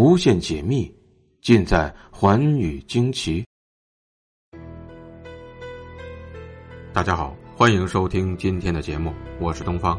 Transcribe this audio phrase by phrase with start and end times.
[0.00, 0.94] 无限解密，
[1.42, 3.44] 尽在寰宇惊奇。
[6.92, 9.98] 大家好，欢迎收听今天的节目，我是东方。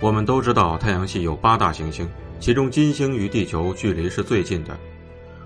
[0.00, 4.76] 我们都知道太阳系有八大行星，其中金星与地球距离是最近的。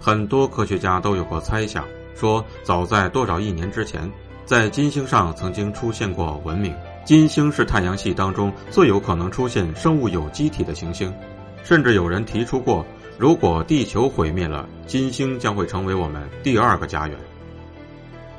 [0.01, 1.85] 很多科学家都有过猜想，
[2.15, 4.11] 说早在多少亿年之前，
[4.47, 6.75] 在金星上曾经出现过文明。
[7.05, 11.15] 金星是太阳系当中最有可能出现生物有机体的行星，
[11.63, 12.83] 甚至有人提出过。
[13.17, 17.17] 如果地球毁灭了，金星将会成为我们第二个家园。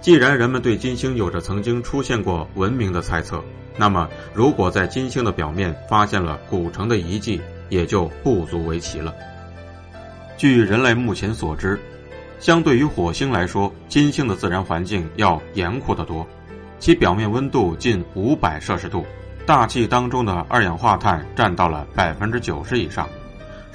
[0.02, 3.44] 既然人们对金星有着曾经出现过文明的猜测，
[3.77, 9.16] 那么如果在金星的表面发现了古城的遗迹，也就不足为奇了。
[10.38, 11.80] 据人类目前所知，
[12.40, 16.27] 相对于火星来说，金星的自然环境要严酷得多，
[16.77, 19.05] 其表面温度近五百摄氏度，
[19.46, 23.07] 大气当中的二氧化碳占到了百分之九十以上。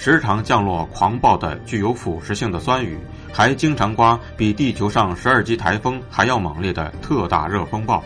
[0.00, 2.96] 时常降落狂暴的、具有腐蚀性的酸雨，
[3.30, 8.02] 还经常刮比地球上十二级台风还要猛烈的特大热风暴。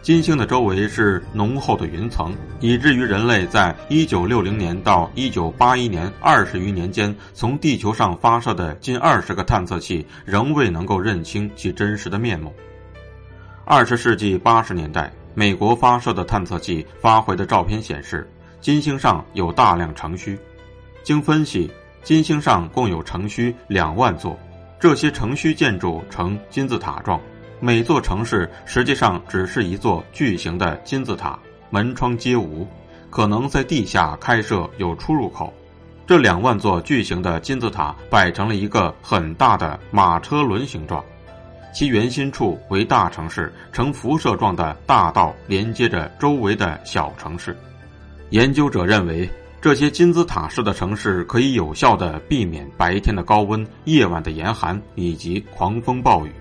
[0.00, 12.54] 金星的周围是浓厚的云层，以至于人类在一九六零年到一九八一年二十余年间，从地球上发射的近二十个探测器仍未能够认清其真实的面目。
[13.64, 18.24] 二十世纪八十年代，美国发射的探测器发回的照片显示，
[18.60, 20.38] 金星上有大量城区。
[21.02, 21.68] 经分析，
[22.04, 24.38] 金星上共有城区两万座，
[24.78, 27.20] 这些城区建筑呈金字塔状，
[27.58, 31.36] 每座城市实际上只是一座巨型的金字塔，
[31.70, 32.66] 门窗皆无，
[33.10, 35.52] 可能在地下开设有出入口。
[36.06, 41.04] 这两万座巨型的金字塔摆成了一个很大的马车轮形状，
[41.74, 47.56] 其圆心处为大城市，呈辐射状的大道连接着周围的小城市。
[48.30, 49.28] 研究者认为。
[49.62, 56.32] 这些金字塔式的城市可以有效地避免白天的高温、夜晚的严寒以及狂风暴雨。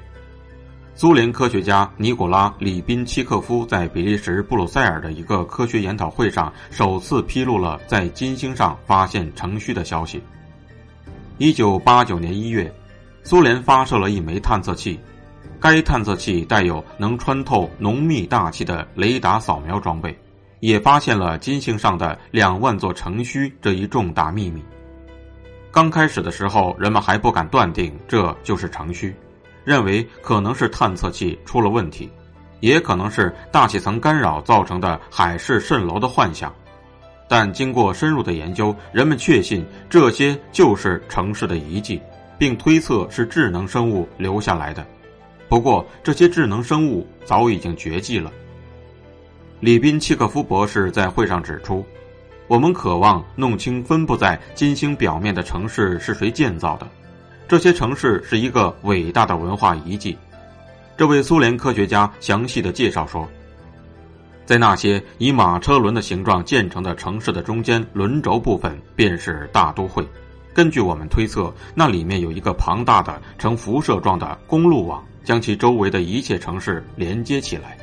[0.96, 10.20] 苏联科学家尼古拉·里宾契科夫在比利时布鲁塞尔的一个科学研讨会上首次披露了在金星上发现城区的消息。
[11.38, 12.74] 一九八九年一月，
[13.22, 15.00] 苏联发射了一枚探测器，
[15.60, 20.18] 该探测器带有能穿透浓密大气的雷达扫描装备。
[20.62, 24.64] 也发现了金星上的两万座城区这一重大秘密。
[25.72, 29.14] 刚开始的时候，人们还不敢断定这就是城区，
[29.66, 32.10] 认为可能是探测器出了问题，
[32.60, 36.54] 也可能是大气层干扰造成的海市蜃楼的幻想。
[37.28, 42.00] 但经过深入的研究，人们确信这些就是城市的遗迹，
[42.38, 44.86] 并推测是智能生物留下来的。
[45.48, 48.32] 不过，这些智能生物早已经绝迹了。
[49.62, 51.86] 里宾契科夫博士在会上指出
[52.50, 56.88] ：“我们渴望弄清分布在金星表面的城市是谁建造的。
[57.48, 60.18] 这些城市是一个伟大的文化遗迹。”
[60.98, 63.30] 这位苏联科学家详细的介绍说
[64.48, 70.04] ：“在那些以马车轮的形状建成的城市的中间轮轴部分，便是大都会。
[70.56, 77.78] 根据我们推测，那里面有一个庞大的呈辐射状的公路网，将其周围的一切城市连接起来。”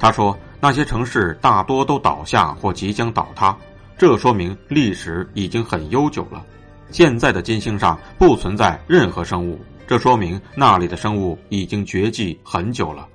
[0.00, 0.36] 他说。
[0.60, 3.56] 那些城市大多都倒下或即将倒塌，
[3.98, 6.44] 这说明历史已经很悠久了。
[6.90, 13.06] 现在的金星上不存在任何生物，这说明那里的生物已经绝迹很久了。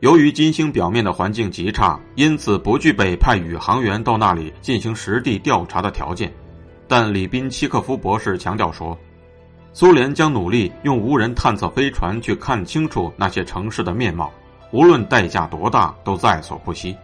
[0.00, 6.32] 由于金星表面的环境极差，因此不具备派宇航员到那里进行实地调查的条件。
[6.88, 8.98] 但里宾契科夫博士强调说，
[9.72, 14.32] 苏联将努力用无人探测飞船去看清楚那些城市的面貌。
[14.72, 16.96] 无论代价多大，都在所不惜。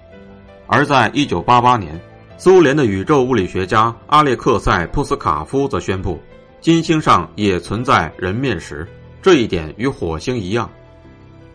[0.69, 2.00] 而在一九八八年，
[2.38, 6.21] 苏联的宇宙物理学家阿列克塞·普斯卡夫则宣布，
[6.60, 8.87] 金星上也存在人面石。
[9.22, 10.71] 这一点与火星一样。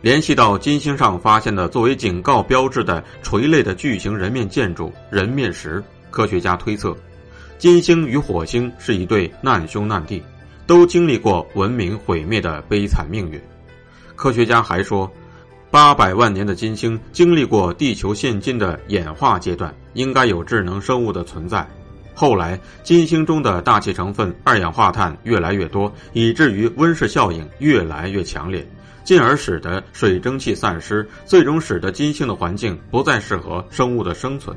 [0.02, 6.96] 联系到金星上发现的作为警告标志的垂类的巨型人面建筑——人面石，科学家推测，
[7.58, 10.22] 金星与火星是一对难兄难弟，
[10.66, 13.40] 都经历过文明毁灭的悲惨命运。
[14.16, 15.10] 科学家还说。
[15.72, 21.66] 八百万年的金星经历过地球现今的演化阶段，应该有智能生物的存在。
[22.14, 28.68] 后来，金星中的大气成分二氧化碳越来越多，以至于温室效应越来越强烈，
[29.06, 34.56] 进而使得水蒸气散失，最终使得金星的环境不再适合生物的生存。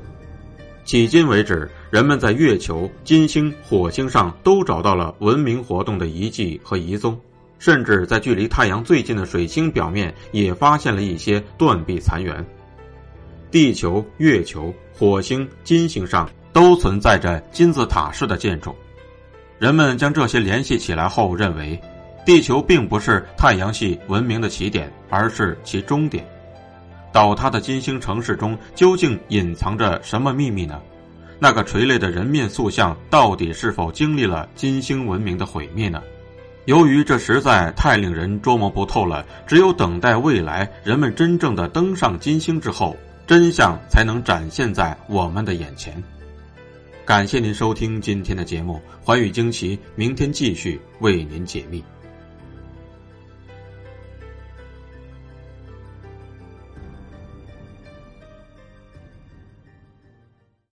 [0.85, 7.17] 迄今为止，人们在月球、金星、火星上都找到了文明活动的遗迹和遗踪。
[7.65, 12.45] 甚至在距离太阳最近的水星表面也发现了一些断壁残垣。
[13.51, 18.77] 地球、月球、火星、金星上都存在着金字塔式的建筑。
[19.59, 21.81] 人们将这些联系起来后，认为
[22.27, 26.23] 地球并不是太阳系文明的起点，而是其终点。
[27.15, 30.79] 倒塌的金星城市中究竟隐藏着什么秘密呢？
[31.39, 36.03] 那个垂泪的人面塑像到底是否经历了金星文明的毁灭呢？
[36.67, 42.97] 由于这实在太令人捉摸不透了，只有等待未来人们真正的登上金星之后，
[43.27, 46.03] 真相才能展现在我们的眼前。
[47.05, 51.85] 感谢您收听今天的节目，寰宇惊奇，明天继续为您解密。